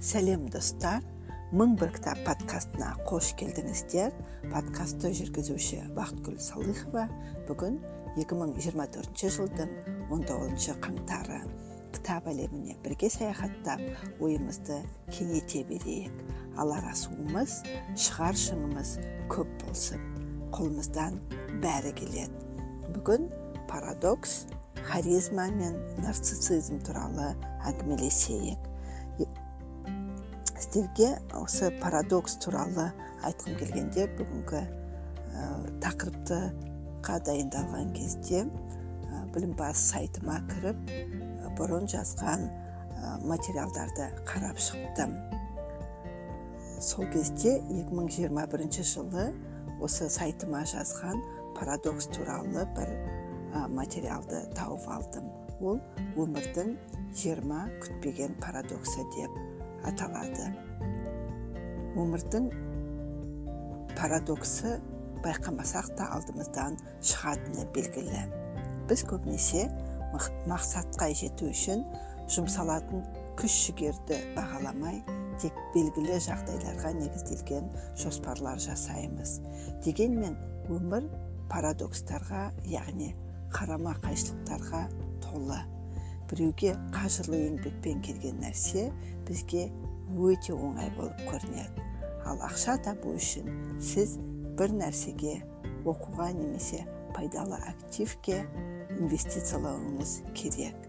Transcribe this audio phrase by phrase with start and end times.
[0.00, 1.04] сәлем достар.
[1.52, 4.14] Мың бір кітап подкастына қош келдіңіздер.
[4.48, 7.04] Подкастты жүргізуші бақытгүл салыхова
[7.48, 7.76] бүгін
[8.16, 9.74] 2024 жылдың
[10.08, 11.42] 19 қаңтары
[11.92, 13.82] кітап әлеміне бірге саяхаттап
[14.24, 14.78] ойымызды
[15.12, 16.16] кеңейте берейік.
[16.56, 17.58] Алар асуымыз
[18.06, 18.94] шығар шыңымыз
[19.28, 20.00] көп болсын.
[20.54, 21.20] Қолымыздан
[21.60, 22.48] бәрі келеді.
[22.96, 23.28] Бүгін
[23.68, 24.46] парадокс
[24.88, 27.34] харизма мен нарциссизм туралы
[27.68, 28.70] әңгімелесейік.
[30.60, 32.90] Сіздерге осы парадокс туралы
[33.24, 35.44] айтқым келгенде бүгінгі ә,
[35.80, 40.82] тақырыптыға дайындалған кезде ә, білім сайтыма кіріп
[41.56, 45.16] бұрын жазған ә, материалдарды қарап шықтым.
[46.80, 49.30] Сол кезде 2021 жылы
[49.80, 51.22] осы сайтыма жазған
[51.56, 52.92] парадокс туралы бір
[53.54, 55.32] ә, материалды тауып алдым.
[55.60, 55.80] Ол
[56.20, 56.76] өмірдің
[57.16, 59.40] 20 күтпеген парадоксы деп.
[59.88, 60.50] Аталады.
[62.00, 62.50] Өмірдің
[63.98, 64.76] парадоксы
[65.24, 68.26] байқамасақ та алдымыздан шығатыны белгілі.
[68.90, 69.66] Біз көбінесе
[70.50, 71.84] мақсатқа жету үшін
[72.30, 73.04] жұмсалатын
[73.38, 75.00] күш жігерді бағаламай
[75.40, 79.38] тек белгілі жағдайларға негізделген жоспарлар жасаймыз.
[79.84, 80.36] Дегенмен
[80.70, 81.08] өмір
[81.50, 83.14] парадокстарға яғни
[83.54, 84.86] қарама қайшылықтарға
[85.24, 85.60] толы.
[86.30, 88.88] Біреуге қажырлы еңбекпен келген нәрсе
[89.28, 89.68] бізге
[90.16, 91.86] өте оңай болып көрінеді
[92.30, 93.50] ал ақша табу үшін
[93.82, 94.16] сіз
[94.58, 95.40] бір нәрсеге
[95.88, 96.84] оқуға немесе
[97.16, 98.42] пайдалы активке
[98.98, 100.88] инвестициялауыңыз керек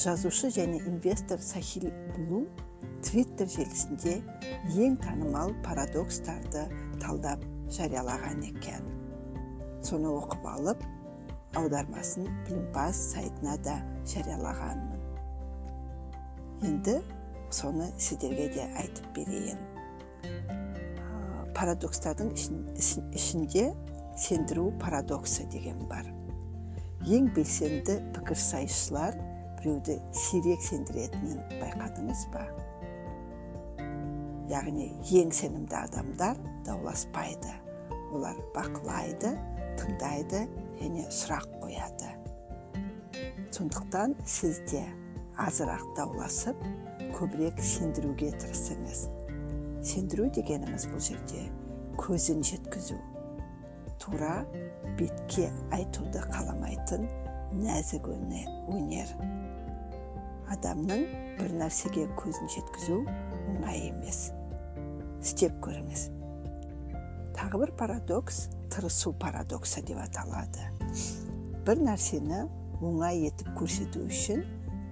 [0.00, 2.48] жазушы және инвестор сахил блум
[3.04, 4.18] твиттер желісінде
[4.74, 6.66] ең танымал парадокстарды
[7.02, 7.44] талдап
[7.76, 8.90] жариялаған екен
[9.84, 10.82] соны оқып алып
[11.58, 13.76] аудармасын білімпаз сайтына да
[14.10, 15.00] жариялағанмын.
[16.66, 16.96] Енді
[17.54, 19.60] соны сіздерге де айтып берейін.
[21.54, 23.68] Парадокстардың ішінде
[24.18, 26.08] сендіру парадоксы деген бар.
[27.04, 29.16] Ең белсенді пікірсайысшылар
[29.60, 32.46] біреуді сирек сендіретінін байқадыңыз ба?
[34.50, 34.90] Яғни
[35.20, 37.52] ең сенімді адамдар дауласпайды.
[38.14, 39.34] Олар бақылайды
[39.78, 40.44] тыңдайды
[40.80, 42.10] және сұрақ қояды.
[43.54, 44.82] Сондықтан сіз де
[45.38, 46.58] азырақ дауласып
[47.14, 49.06] көбірек сендіруге тырысыңыз.
[49.84, 51.44] Сендіру дегеніміз бұл жерде
[52.00, 52.98] көзін жеткізу.
[54.02, 54.42] Тура
[54.98, 57.06] бетке айтуды қаламайтын
[57.60, 59.14] нәзік өнер.
[60.54, 61.06] Адамның
[61.38, 63.00] бір нәрсеге көзін жеткізу
[63.54, 64.26] оңай емес.
[65.22, 66.08] Істеп көріңіз.
[67.34, 70.68] Тағы бір парадокс тырысу парадоксы деп аталады.
[71.66, 72.44] Бір нәрсені
[72.84, 74.44] оңай етіп көрсету үшін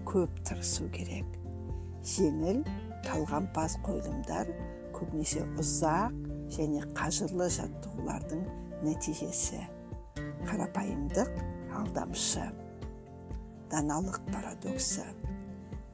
[0.08, 1.26] көп тырысу керек.
[2.02, 2.62] Жеңіл
[3.06, 4.50] талғампаз қойылымдар
[4.96, 6.16] көбінесе ұзақ
[6.56, 8.42] және қажырлы жаттығулардың
[8.86, 9.62] нәтижесі.
[10.48, 11.30] Қарапайымдық
[11.78, 12.48] алдамшы.
[13.72, 15.06] Даналық парадоксы.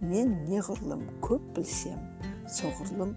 [0.01, 1.99] Мен неғұрлым көп білсем
[2.49, 3.13] соғұрлым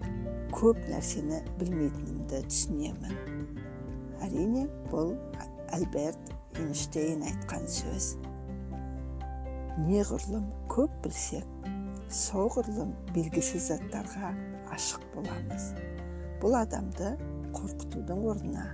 [0.52, 3.14] көп нәрсені білмейтінімді түсінемін
[4.26, 5.14] әрине бұл
[5.72, 8.12] альберт эйнштейн айтқан сөз
[9.86, 11.68] неғұрлым көп білсек
[12.12, 14.34] соғұрлым белгісіз заттарға
[14.76, 15.70] ашық боламыз
[16.42, 17.14] бұл адамды
[17.56, 18.66] қорқытудың орнына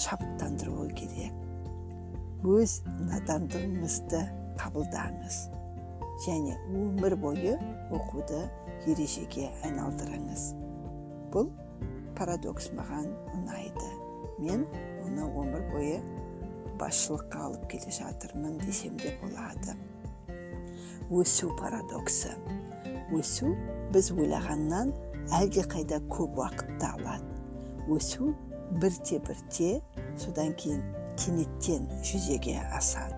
[0.00, 2.78] шабыттандыруы керек өз
[3.10, 4.22] надандығыңызды
[4.60, 5.42] қабылдаңыз
[6.24, 7.58] және өмір бойы
[7.92, 8.46] оқуды
[8.86, 10.44] ережеге айналдырыңыз.
[11.34, 11.50] Бұл
[12.18, 13.90] парадокс маған ұнайды.
[14.38, 14.66] Мен
[15.04, 15.98] оны өмір бойы
[16.80, 19.76] басшылыққа алып келе жатырмын десем де болады.
[21.10, 22.34] Өсу парадоксы.
[23.14, 23.54] Өсу
[23.94, 24.92] біз ойлағаннан
[25.30, 27.24] қайда көп уақытты алады.
[27.88, 28.34] Өсу
[28.82, 29.80] бірте бірте
[30.18, 30.82] содан кейін
[31.16, 33.16] кенеттен жүзеге асады.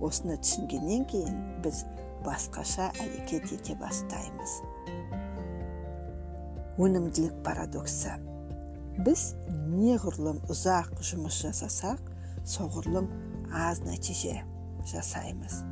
[0.00, 1.84] Осыны түсінгеннен кейін біз
[2.24, 4.60] басқаша әрекет ете бастаймыз.
[6.76, 8.12] Өнімділік парадоксы.
[9.04, 9.30] Біз
[9.72, 12.02] неғұрлым ұзақ жұмыс жасасақ
[12.48, 13.08] соғұрлым
[13.52, 14.34] аз нәтиже
[14.90, 15.62] жасаймыз.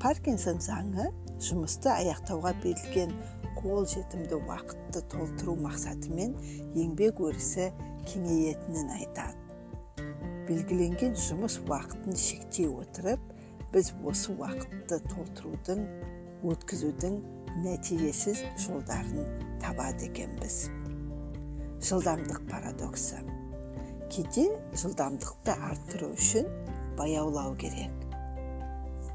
[0.00, 1.10] Паркинсон заңы
[1.44, 3.12] жұмысты аяқтауға берілген
[3.58, 6.32] қол жетімді уақытты толтыру мақсатымен
[6.78, 7.68] еңбек өрісі
[8.08, 9.36] кеңейетінін айтады.
[10.48, 13.20] Белгіленген жұмыс уақытын шектей отырып
[13.74, 15.84] біз осы уақытты толтырудың
[16.48, 17.20] өткізудің
[17.58, 19.26] нәтижесіз жолдарын
[19.62, 20.62] табады екенбіз
[21.84, 23.18] жылдамдық парадоксы
[24.12, 24.46] кейде
[24.82, 26.48] жылдамдықты арттыру үшін
[26.98, 28.06] баяулау керек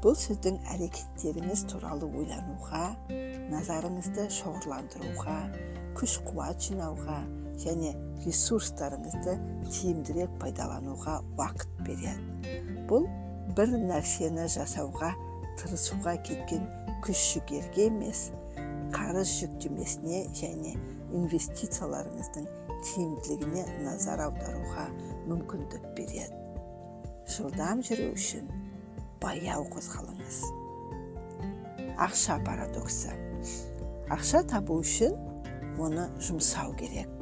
[0.04, 2.84] бұл сіздің әрекеттеріңіз туралы ойлануға
[3.52, 5.36] назарыңызды шоғырландыруға
[5.98, 7.20] күш қуат жинауға
[7.62, 7.92] және
[8.26, 9.36] ресурстарыңызды
[9.70, 12.56] тиімдірек пайдалануға уақыт береді
[12.90, 13.08] бұл
[13.56, 15.14] бір нәрсені жасауға
[15.60, 16.66] тырысуға кеткен
[17.06, 18.26] күш жігерге емес
[18.94, 20.72] қарыз жүктемесіне және
[21.14, 22.46] инвестицияларыңыздың
[22.88, 24.86] тиімділігіне назар аударуға
[25.30, 26.42] мүмкіндік береді
[27.36, 28.50] жылдам жүру үшін
[29.22, 30.40] баяу қозғалыңыз
[32.06, 33.14] ақша парадоксы
[34.16, 35.14] ақша табу үшін
[35.82, 37.12] оны жұмсау керек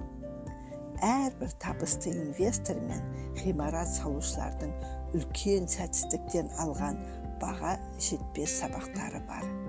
[1.04, 3.04] әрбір табысты инвестор мен
[3.42, 4.72] ғимарат салушылардың
[5.18, 7.00] үлкен сәтсіздіктен алған
[7.42, 9.63] баға жетпес сабақтары бар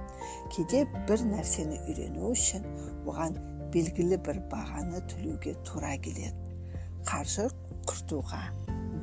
[0.54, 2.66] кейде бір нәрсені үйрену үшін
[3.06, 3.38] оған
[3.74, 6.34] белгілі бір бағаны төлеуге тура келеді.
[7.06, 7.50] Қаржы
[7.90, 8.42] құртуға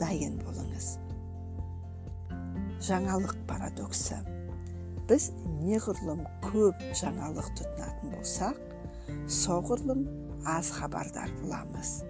[0.01, 0.97] дайын болыңыз.
[2.83, 4.19] Жаңалық парадоксы.
[5.11, 5.29] Біз
[5.63, 8.59] неғұрлым көп жаңалық тұтынатын болсақ
[9.43, 10.07] соғұрлым
[10.49, 12.01] аз хабардар боламыз.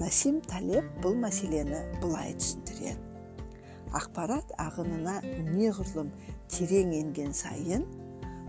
[0.00, 2.96] Насим талеп бұл мәселені былай түсіндіреді.
[3.92, 5.18] Ақпарат ағынына
[5.52, 6.08] неғұрлым
[6.52, 7.84] терең енген сайын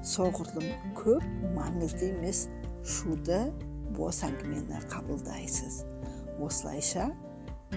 [0.03, 0.65] соғұрлым
[0.97, 1.23] көп
[1.55, 2.47] маңызды емес
[2.83, 3.39] шуды
[3.95, 5.83] бос әңгімені қабылдайсыз.
[6.43, 7.07] Осылайша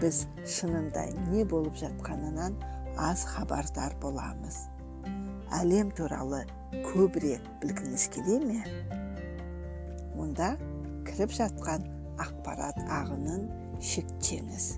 [0.01, 0.25] біз
[0.57, 2.57] шынында не болып жатқанынан
[2.99, 4.65] аз хабардар боламыз.
[5.55, 6.43] Әлем туралы
[6.89, 8.63] көбірек білгіңіз келе ме?
[10.19, 10.57] Онда
[11.07, 11.87] кіріп жатқан
[12.25, 13.47] ақпарат ағынын
[13.79, 14.73] шектеңіз.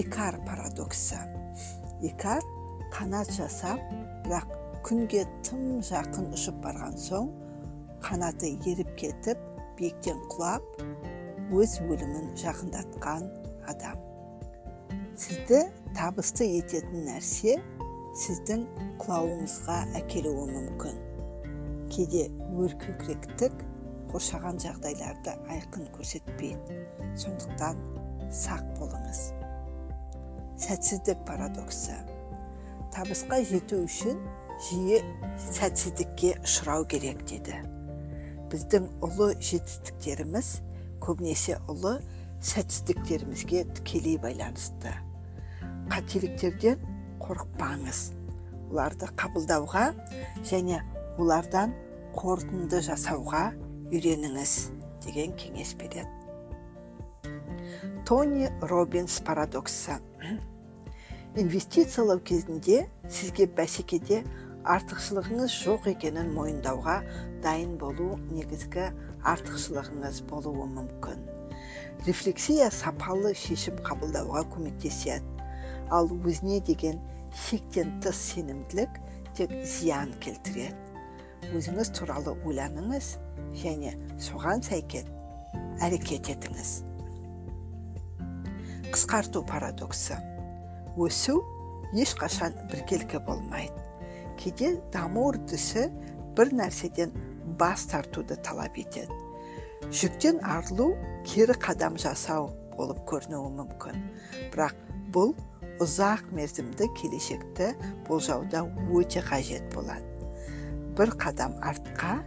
[0.00, 1.18] Икар парадоксы.
[2.06, 2.40] Икар
[2.90, 3.80] қанат жасап
[4.24, 4.56] бірақ
[4.86, 7.30] күнге тым жақын ұшып барған соң
[8.04, 9.40] қанаты еріп кетіп
[9.78, 10.84] биіктен құлап
[11.56, 13.26] өз өлімін жақындатқан
[13.70, 13.98] адам.
[15.20, 15.60] Сізді
[15.96, 17.58] табысты ететін нәрсе
[18.22, 18.64] сіздің
[19.02, 21.00] құлауыңызға әкелуі мүмкін.
[21.90, 22.28] Кейде
[22.60, 23.64] өркөкіректік
[24.10, 26.80] қоршаған жағдайларды айқын көрсетпейді
[27.20, 27.82] сондықтан
[28.42, 29.20] сақ болыңыз.
[30.60, 31.94] Сәтсіздік парадоксы.
[32.94, 34.18] Табысқа жету үшін
[34.68, 35.00] жиі
[35.50, 37.60] сәтсіздікке ұшырау керек деді.
[38.50, 40.48] Біздің ұлы жетістіктеріміз
[41.04, 41.98] көбінесе ұлы
[42.44, 44.92] сәтсіздіктерімізге тікелей байланысты.
[45.90, 46.82] Қателіктерден
[47.22, 48.02] қорықпаңыз.
[48.70, 49.86] Оларды қабылдауға
[50.46, 50.82] және
[51.18, 51.74] олардан
[52.14, 53.50] қорытынды жасауға
[53.90, 54.54] үйреніңіз
[55.04, 56.06] деген кеңес береді.
[58.06, 59.98] Тони робинс парадоксы.
[61.38, 64.24] Инвестициялау кезінде сізге бәсекеде
[64.66, 66.96] артықшылығыңыз жоқ екенін мойындауға
[67.44, 68.88] дайын болу негізгі
[69.30, 71.22] артықшылығыңыз болуы мүмкін.
[72.06, 75.22] Рефлексия сапалы шешім қабылдауға көмектеседі.
[75.94, 76.98] Ал өзіне деген
[77.46, 78.98] шектен тыс сенімділік
[79.38, 80.74] тек зиян келтіреді.
[81.54, 83.14] Өзіңіз туралы ойланыңыз
[83.62, 85.06] және соған сәйкес
[85.84, 86.74] әрекет етіңіз.
[88.90, 90.18] Қысқарту парадоксы.
[91.00, 91.40] Өсу
[91.96, 93.74] ешқашан біркелкі болмайды.
[94.40, 95.88] Кейде даму үрдісі
[96.38, 97.12] бір нәрседен
[97.60, 99.12] бас тартуды талап етеді.
[99.90, 100.92] Жүктен арылу
[101.26, 104.02] кері қадам жасау болып көрінуі мүмкін.
[104.52, 104.76] Бірақ
[105.14, 105.34] бұл
[105.82, 107.72] ұзақ мерзімді келешекті
[108.08, 110.04] болжауда өте қажет болады.
[110.96, 112.20] Бір қадам артқа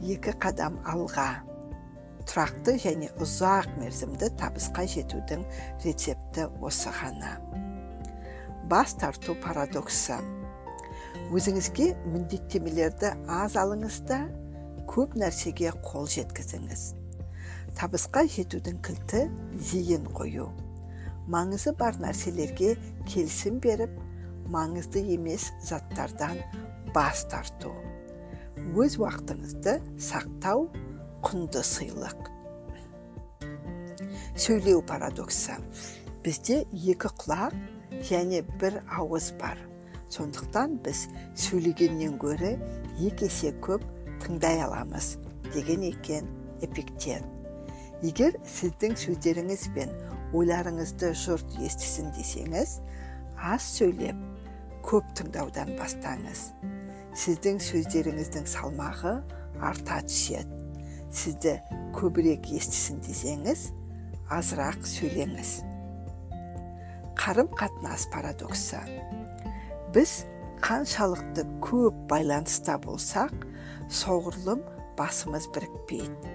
[0.00, 1.42] екі қадам алға.
[2.24, 5.44] Тұрақты және ұзақ мерзімді табысқа жетудің
[5.84, 7.36] рецепті осы ғана.
[8.70, 10.16] Бас тарту парадоксы.
[11.34, 14.20] Өзіңізге міндеттемелерді аз алыңыз да
[14.90, 16.84] көп нәрсеге қол жеткізіңіз.
[17.78, 19.24] Табысқа жетудің кілті
[19.70, 20.48] зейін қою.
[21.30, 22.74] Маңызы бар нәрселерге
[23.08, 23.94] келісім беріп
[24.52, 26.40] маңызды емес заттардан
[26.94, 27.72] бас тарту.
[28.76, 30.68] Өз уақытыңызды сақтау
[31.24, 32.30] құнды сыйлық.
[34.34, 35.56] Сөйлеу парадоксы.
[36.24, 37.56] Бізде екі құлақ
[38.02, 39.58] және бір ауыз бар.
[40.10, 42.54] Сондықтан біз сөйлегеннен гөрі
[43.02, 43.82] екі есе көп
[44.22, 45.16] тыңдай аламыз
[45.54, 46.28] деген екен
[46.62, 47.24] эпиктет.
[48.04, 49.92] Егер сіздің сөздеріңіз бен
[50.36, 52.78] ойларыңызды жұрт естісін десеңіз
[53.38, 54.18] аз сөйлеп
[54.84, 56.50] көп тыңдаудан бастаңыз.
[57.14, 59.16] Сіздің сөздеріңіздің салмағы
[59.62, 60.60] арта түседі.
[61.14, 61.58] Сізді
[61.94, 63.68] көбірек естісін десеңіз
[64.34, 65.60] азырақ сөйлеңіз.
[67.24, 68.76] Қарым қатынас парадоксы.
[69.96, 70.26] Біз
[70.60, 73.32] қаншалықты көп байланыста болсақ
[73.88, 74.60] соғұрлым
[74.98, 76.32] басымыз бірікпейді.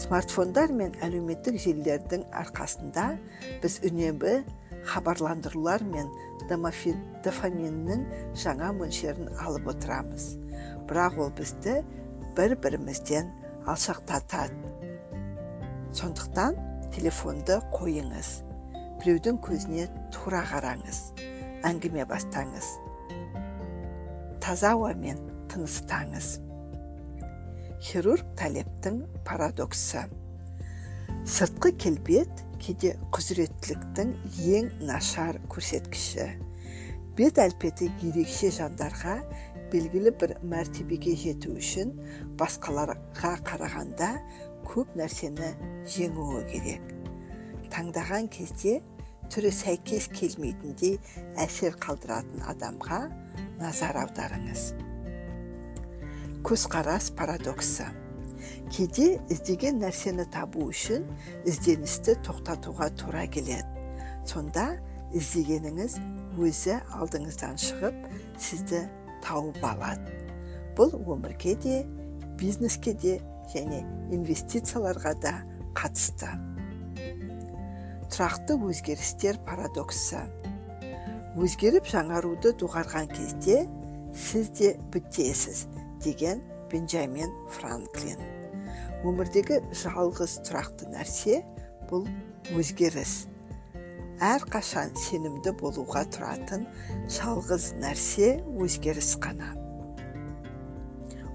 [0.00, 3.04] Смартфондар мен әлеуметтік желілердің арқасында
[3.60, 4.38] біз үнемі
[4.88, 6.08] хабарландырулар мен
[6.48, 8.08] дофаминнің
[8.40, 10.32] жаңа мөлшерін алып отырамыз.
[10.88, 11.82] Бірақ ол бізді
[12.40, 13.28] бір бірімізден
[13.68, 14.56] алшақтатады.
[15.92, 16.56] Сондықтан
[16.96, 18.45] телефонды қойыңыз.
[19.00, 21.00] Біреудің көзіне тура қараңыз
[21.66, 22.68] әңгіме бастаңыз.
[24.42, 25.18] Таза ауамен
[25.50, 26.36] тыныстаңыз.
[27.82, 30.06] Хирург талептің парадоксы.
[31.26, 34.14] Сыртқы келбет кейде құзыреттіліктің
[34.56, 36.28] ең нашар көрсеткіші.
[37.18, 39.18] Бет әлпеті ерекше жандарға
[39.72, 41.94] белгілі бір мәртебеге жету үшін
[42.38, 44.12] басқаларға қарағанда
[44.68, 45.54] көп нәрсені
[45.96, 46.95] жеңуі керек.
[47.76, 48.78] Таңдаған кезде
[49.28, 50.96] түрі сәйкес келмейтіндей
[51.42, 53.00] әсер қалдыратын адамға
[53.60, 54.70] назар аударыңыз.
[56.46, 57.84] Көзқарас парадоксы.
[58.72, 61.04] Кейде іздеген нәрсені табу үшін
[61.50, 63.68] ізденісті тоқтатуға тура келеді.
[64.24, 64.66] Сонда
[65.12, 65.98] іздегеніңіз
[66.40, 68.08] өзі алдыңыздан шығып
[68.40, 68.86] сізді
[69.26, 70.16] тауып алады.
[70.78, 71.78] Бұл өмірге де
[72.40, 73.18] бизнеске де
[73.52, 75.38] және инвестицияларға да
[75.76, 76.30] қатысты.
[78.12, 80.22] Тұрақты өзгерістер парадоксы.
[81.36, 83.66] Өзгеріп жаңаруды доғарған кезде
[84.16, 85.66] сіз де бітесіз
[86.04, 86.40] деген
[86.72, 88.20] бенджамин франклин.
[89.06, 91.42] Өмірдегі жалғыз тұрақты нәрсе
[91.90, 92.06] бұл
[92.56, 93.26] өзгеріс.
[94.24, 96.64] Әрқашан сенімді болуға тұратын
[97.12, 99.52] жалғыз нәрсе өзгеріс қана.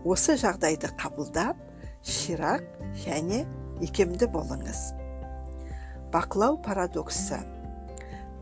[0.01, 1.60] Осы жағдайды қабылдап
[2.01, 2.66] ширақ
[3.04, 3.44] және
[3.86, 5.00] икемді болыңыз.
[6.12, 7.39] Бақылау парадоксы.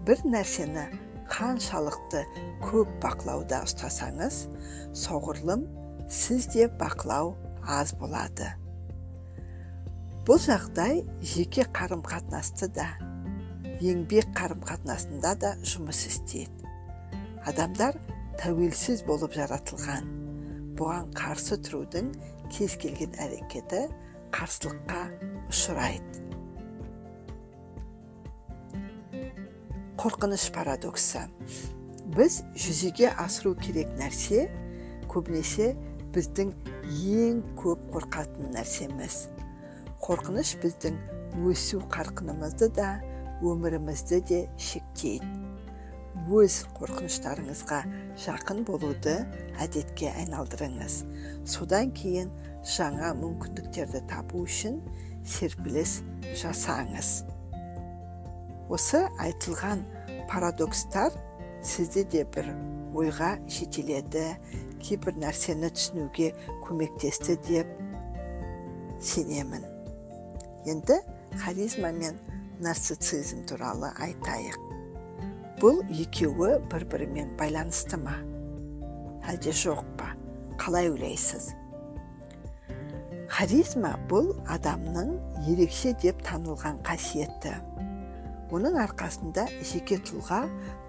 [0.08, 0.88] Бір нәрсені
[1.30, 2.24] қаншалықты
[2.64, 4.40] көп бақылауда ұстасаңыз
[4.98, 5.68] соғұрлым
[6.10, 7.36] сізде бақылау
[7.70, 8.50] аз болады.
[10.26, 12.88] Бұл жағдай жеке қарым қатынасты да
[13.80, 16.66] еңбек қарым қатынасында да жұмыс істейді.
[17.50, 17.98] Адамдар
[18.42, 20.10] тәуелсіз болып жаратылған
[20.80, 22.12] бұған қарсы тұрудың
[22.54, 23.86] кез келген әрекеті
[24.36, 25.04] қарсылыққа
[25.52, 26.19] ұшырайды.
[30.00, 31.25] Қорқыныш парадоксы
[32.15, 34.46] біз жүзеге асыру керек нәрсе
[35.12, 35.74] көбінесе
[36.15, 36.53] біздің
[37.12, 39.18] ең көп қорқатын нәрсеміз
[40.06, 40.96] қорқыныш біздің
[41.51, 42.94] өсу қарқынымызды да
[43.44, 44.39] өмірімізді де
[44.70, 45.27] шектейді
[46.39, 47.79] өз қорқыныштарыңызға
[48.24, 49.18] жақын болуды
[49.65, 51.01] әдетке айналдырыңыз
[51.58, 52.32] содан кейін
[52.77, 54.79] жаңа мүмкіндіктерді табу үшін
[55.36, 56.00] серпіліс
[56.39, 57.12] жасаңыз
[58.70, 59.84] осы айтылған
[60.30, 61.14] парадокстар
[61.66, 62.52] сізді де бір
[62.98, 64.26] ойға жетеледі
[64.84, 66.32] кейбір нәрсені түсінуге
[66.68, 67.72] көмектесті деп
[69.02, 69.66] сенемін.
[70.70, 71.00] Енді
[71.44, 72.20] харизма мен
[72.64, 74.60] нарциссизм туралы айтайық.
[75.60, 78.16] Бұл екеуі бір бірімен байланысты ма?
[79.28, 80.14] Әлде жоқ па?
[80.60, 81.52] Қалай ойлайсыз?
[83.30, 85.12] Харизма бұл адамның
[85.52, 87.54] ерекше деп танылған қасиеті.
[88.56, 90.44] Оның арқасында жеке тұлға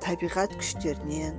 [0.05, 1.39] табиғат күштерінен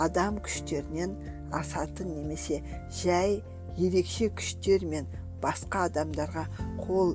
[0.00, 1.16] адам күштерінен
[1.56, 2.60] асатын немесе
[3.02, 3.40] жай
[3.78, 5.08] ерекше күштер мен
[5.42, 6.46] басқа адамдарға
[6.82, 7.14] қол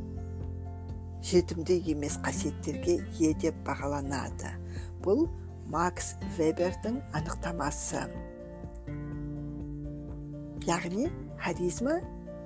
[1.26, 4.52] жетімді емес қасиеттерге ие деп бағаланады.
[5.02, 5.26] Бұл
[5.74, 8.04] макс вебердің анықтамасы.
[10.66, 11.10] Яғни
[11.42, 12.00] харизма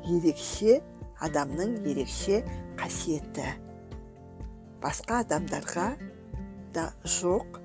[0.08, 0.80] ерекше
[1.24, 2.44] адамның ерекше
[2.80, 3.69] қасиеті.
[4.84, 5.88] Басқа адамдарға
[6.76, 7.60] да жоқ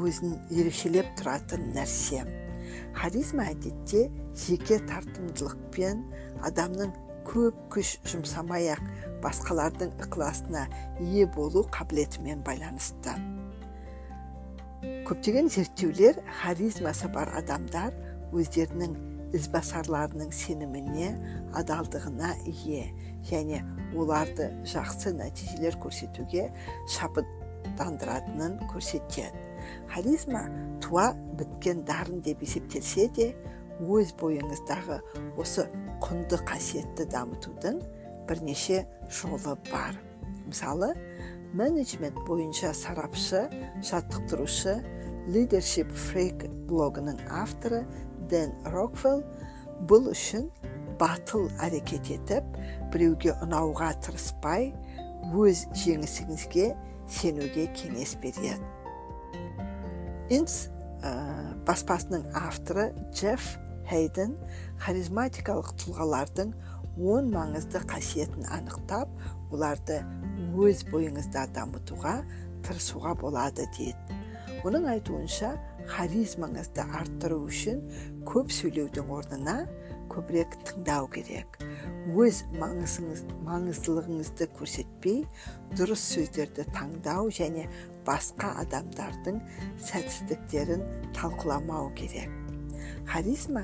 [0.00, 2.24] өзін ерекшелеп тұратын нәрсе.
[2.96, 4.06] Харизма әдетте
[4.38, 6.02] жеке тартымдылықпен
[6.46, 6.94] адамның
[7.28, 8.82] көп күш жұмсамай ақ
[9.24, 10.64] басқалардың ықыласына
[11.04, 13.14] ие болу қабілетімен байланысты.
[15.06, 17.94] Көптеген зерттеулер харизмасы бар адамдар
[18.32, 18.96] өздерінің
[19.36, 21.12] ізбасарларының сеніміне
[21.58, 22.88] адалдығына ие
[23.30, 23.62] және
[23.98, 26.48] оларды жақсы нәтижелер көрсетуге
[26.96, 29.46] шабыттандыратынын көрсетеді
[29.92, 30.44] харизма
[30.82, 33.30] туа біткен дарын деп есептелсе де
[33.80, 35.00] өз бойыңыздағы
[35.40, 35.66] осы
[36.04, 37.80] құнды қасиетті дамытудың
[38.28, 39.96] бірнеше жолы бар.
[40.46, 40.94] Мысалы
[41.56, 43.46] менеджмент бойынша сарапшы
[43.82, 44.78] жаттықтырушы
[45.30, 47.84] leadership freak блогының авторы
[48.30, 49.22] дэн роквелл
[49.90, 50.48] бұл үшін
[51.00, 52.46] батыл әрекет етіп
[52.92, 54.70] біреуге ұнауға тырыспай
[55.30, 56.68] өз жеңісіңізге
[57.10, 58.58] сенуге кеңес береді
[60.30, 60.68] инс
[61.02, 61.10] ә,
[61.66, 63.56] баспасының авторы джефф
[63.90, 64.36] хейден
[64.84, 66.54] харизматикалық тұлғалардың
[67.00, 69.10] он маңызды қасиетін анықтап
[69.50, 70.00] оларды
[70.60, 72.20] өз бойыңызда дамытуға
[72.66, 74.19] тырысуға болады дейді
[74.66, 75.54] оның айтуынша
[75.90, 77.80] харизмаңызды арттыру үшін
[78.28, 79.56] көп сөйлеудің орнына
[80.10, 81.58] көбірек тыңдау керек
[82.18, 85.22] өз маңызыңыз, маңыздылығыңызды көрсетпей
[85.78, 87.66] дұрыс сөздерді таңдау және
[88.08, 89.38] басқа адамдардың
[89.90, 90.84] сәтсіздіктерін
[91.16, 92.32] талқыламау керек
[93.12, 93.62] харизма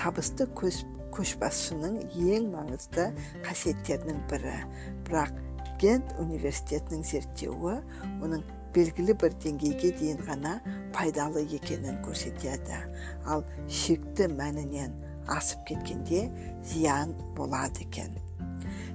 [0.00, 0.82] табысты көз,
[1.14, 2.00] көшбасшының
[2.34, 3.08] ең маңызды
[3.46, 4.58] қасиеттерінің бірі
[5.06, 5.40] бірақ
[5.82, 7.78] гент университетінің зерттеуі
[8.24, 10.58] оның белгілі бір деңгейге дейін ғана
[10.94, 12.80] пайдалы екенін көрсетеді.
[13.26, 14.94] Ал шекті мәнінен
[15.30, 16.28] асып кеткенде
[16.66, 18.12] зиян болады екен.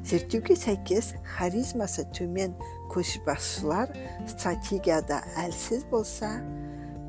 [0.05, 2.55] Зерттеуге сәйкес харизмасы төмен
[2.93, 3.91] көшбасшылар
[4.29, 6.31] стратегияда әлсіз болса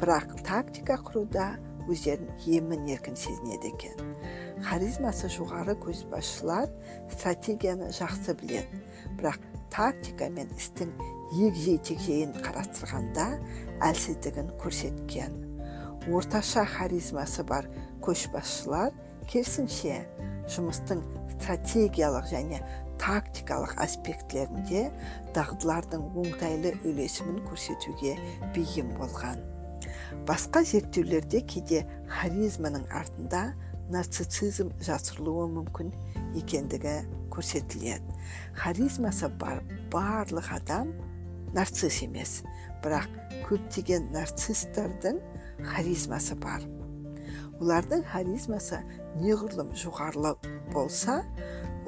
[0.01, 1.53] бірақ тактика құруда
[1.91, 4.11] өздерін емін еркін сезінеді екен.
[4.67, 6.69] Харизмасы жоғары көшбасшылар
[7.15, 8.83] стратегияны жақсы біледі
[9.21, 9.41] бірақ
[9.73, 10.93] тактика мен істің
[11.37, 13.27] егжей тегжейін қарастырғанда
[13.87, 15.37] әлсіздігін көрсеткен.
[16.11, 17.69] Орташа харизмасы бар
[18.05, 18.95] көшбасшылар
[19.31, 20.01] керісінше
[20.51, 21.05] жұмыстың
[21.37, 22.61] стратегиялық және
[23.01, 24.89] тактикалық аспектілерінде
[25.37, 28.19] дағдылардың оңтайлы үйлесімін көрсетуге
[28.57, 29.41] бейім болған
[30.29, 33.43] басқа зерттеулерде кейде харизманың артында
[33.91, 35.91] нарциссизм жасырылуы мүмкін
[36.39, 36.95] екендігі
[37.35, 38.17] көрсетіледі.
[38.59, 40.93] Харизмасы бар барлық адам
[41.57, 42.41] нарцисс емес
[42.85, 43.09] бірақ
[43.49, 45.21] көптеген нарцисстердің
[45.73, 46.65] харизмасы бар.
[47.61, 48.81] Олардың харизмасы
[49.21, 50.39] неғұрлым жоғарылау
[50.73, 51.21] болса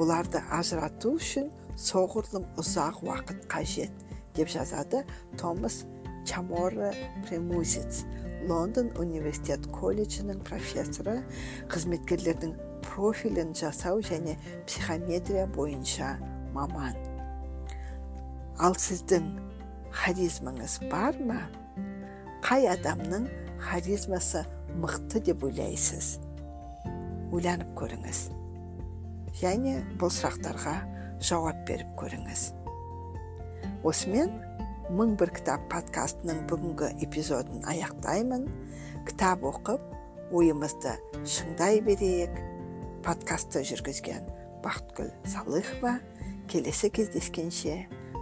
[0.01, 1.49] оларды ажырату үшін
[1.81, 4.05] соғұрлым ұзақ уақыт қажет
[4.37, 5.05] деп жазады
[5.41, 5.85] томас
[6.29, 6.93] чаморро
[7.29, 8.05] премузиц
[8.49, 11.21] лондон университет колледжінің профессоры.
[11.71, 16.17] Қызметкерлердің профилін жасау және психометрия бойынша
[16.55, 16.97] маман.
[18.59, 19.31] Ал сіздің
[19.93, 21.39] харизмаңыз бар ма?
[22.43, 23.29] Қай адамның
[23.63, 24.43] харизмасы
[24.83, 26.17] мықты деп ойлайсыз?
[27.33, 28.25] Ойланып көріңіз.
[29.41, 30.75] Және бұл сұрақтарға
[31.23, 32.49] жауап беріп көріңіз.
[33.87, 34.33] Осымен
[34.93, 38.49] мың бір кітап подкастының бүгінгі эпизодын аяқтаймын.
[39.09, 42.35] Кітап оқып ойымызды шыңдай берейік.
[43.03, 44.29] Подкастты жүргізген
[44.63, 45.97] бақытгүл салыхова
[46.51, 47.81] келесі кездескенше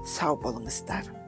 [0.08, 1.19] сау болыңыздар.